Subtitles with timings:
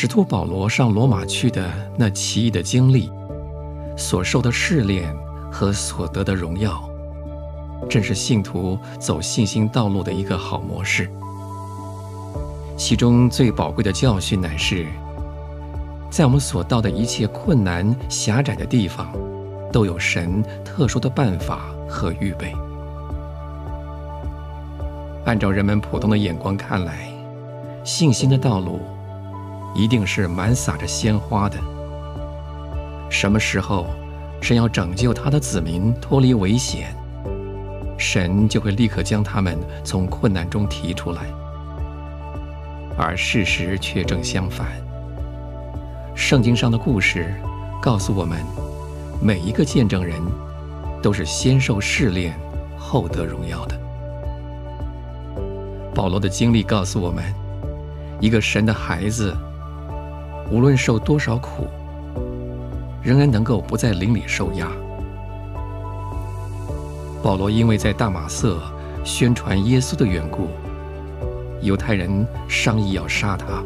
[0.00, 3.10] 使徒保罗上罗马去的那奇异的经历，
[3.96, 5.12] 所受的试炼
[5.50, 6.88] 和所得的荣耀，
[7.90, 11.10] 正是信徒走信心道路的一个好模式。
[12.76, 14.86] 其中最宝贵的教训乃是，
[16.08, 19.12] 在我们所到的一切困难狭窄的地方，
[19.72, 22.54] 都有神特殊的办法和预备。
[25.24, 27.10] 按照人们普通的眼光看来，
[27.82, 28.78] 信心的道路。
[29.78, 31.56] 一定是满洒着鲜花的。
[33.08, 33.86] 什么时候，
[34.42, 36.92] 神要拯救他的子民脱离危险，
[37.96, 41.22] 神就会立刻将他们从困难中提出来。
[42.98, 44.66] 而事实却正相反。
[46.12, 47.32] 圣经上的故事
[47.80, 48.36] 告诉我们，
[49.22, 50.20] 每一个见证人
[51.00, 52.36] 都是先受试炼，
[52.76, 53.78] 后得荣耀的。
[55.94, 57.22] 保罗的经历告诉我们，
[58.20, 59.32] 一个神的孩子。
[60.50, 61.66] 无论受多少苦，
[63.02, 64.68] 仍然能够不在灵里受压。
[67.22, 68.58] 保罗因为在大马色
[69.04, 70.48] 宣传耶稣的缘故，
[71.60, 73.62] 犹太人商议要杀他。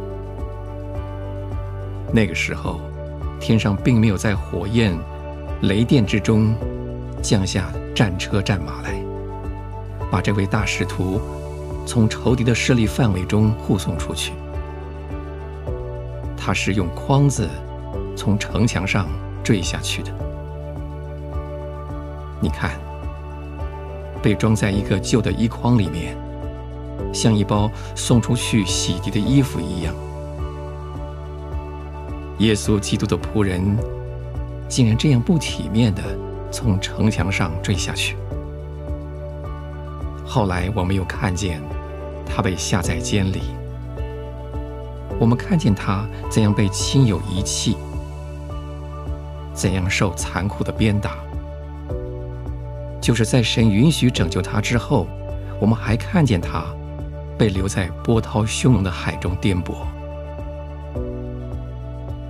[2.13, 2.81] 那个时候，
[3.41, 4.99] 天上并没有在火焰、
[5.63, 6.55] 雷电之中
[7.23, 8.95] 降下战车战马来，
[10.11, 11.21] 把这位大使徒
[11.87, 14.33] 从仇敌的势力范围中护送出去。
[16.45, 17.49] 他是用筐子
[18.17, 19.07] 从城墙上
[19.45, 20.11] 坠下去的。
[22.41, 22.73] 你看，
[24.21, 26.17] 被装在一个旧的衣筐里面，
[27.15, 29.95] 像一包送出去洗涤的衣服一样。
[32.39, 33.63] 耶稣基督的仆人
[34.69, 36.03] 竟然这样不体面地
[36.51, 38.17] 从城墙上坠下去。
[40.27, 41.63] 后来我们又看见
[42.27, 43.43] 他被下在监里。
[45.21, 47.77] 我们看见他怎样被亲友遗弃，
[49.55, 51.13] 怎样受残酷的鞭打。
[53.01, 55.07] 就是在神允许拯救他之后，
[55.61, 56.65] 我们还看见他
[57.39, 59.75] 被留在波涛汹涌的海中颠簸。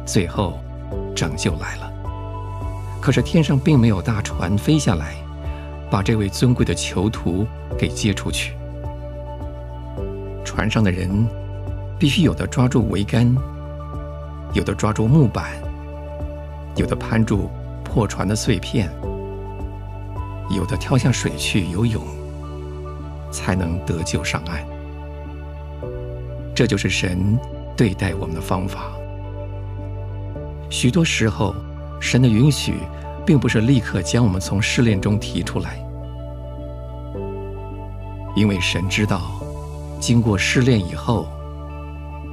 [0.04, 0.58] 最后，
[1.14, 1.92] 拯救来了，
[3.00, 5.14] 可是天上并没有大船飞下来，
[5.90, 7.46] 把这位尊贵的囚徒
[7.78, 8.54] 给接出去。
[10.44, 11.26] 船上的人。
[12.02, 13.32] 必须有的抓住桅杆，
[14.54, 15.52] 有的抓住木板，
[16.74, 17.48] 有的攀住
[17.84, 18.90] 破船的碎片，
[20.50, 22.02] 有的跳下水去游泳，
[23.30, 24.66] 才能得救上岸。
[26.56, 27.38] 这就是神
[27.76, 28.90] 对待我们的方法。
[30.70, 31.54] 许多时候，
[32.00, 32.78] 神的允许
[33.24, 35.80] 并不是立刻将我们从试炼中提出来，
[38.34, 39.20] 因为神知道，
[40.00, 41.28] 经过试炼以后。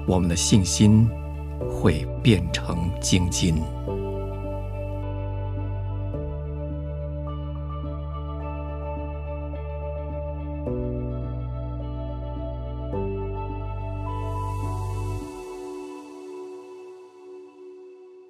[0.09, 1.07] 我们的信心
[1.69, 3.61] 会变成精金。